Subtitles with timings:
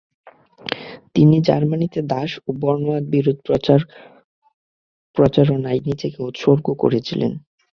[1.15, 3.89] তিনি জার্মানীতে দাস ও বর্ণবাদ বিরোধী প্রচার-
[5.17, 7.31] প্রচারণায় নিজেকে উৎসর্গ করেছিলেন।